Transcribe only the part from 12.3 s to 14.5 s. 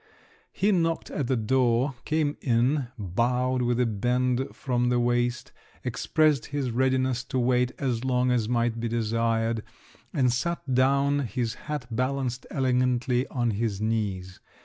elegantly on his knees.